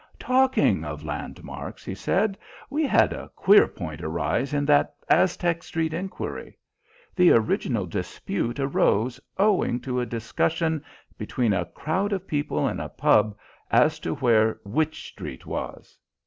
"Talking 0.17 0.83
of 0.83 1.03
landmarks," 1.03 1.85
he 1.85 1.93
said, 1.93 2.35
"we 2.71 2.87
had 2.87 3.13
a 3.13 3.29
queer 3.35 3.67
point 3.67 4.01
arise 4.01 4.51
in 4.51 4.65
that 4.65 4.95
Aztec 5.11 5.61
Street 5.61 5.93
inquiry. 5.93 6.57
The 7.15 7.29
original 7.33 7.85
dispute 7.85 8.59
arose 8.59 9.19
owing 9.37 9.79
to 9.81 9.99
a 10.01 10.07
discussion 10.07 10.83
between 11.19 11.53
a 11.53 11.65
crowd 11.65 12.13
of 12.13 12.25
people 12.25 12.67
in 12.67 12.79
a 12.79 12.89
pub 12.89 13.37
as 13.69 13.99
to 13.99 14.15
where 14.15 14.59
Wych 14.65 14.95
Street 15.03 15.45
was." 15.45 15.99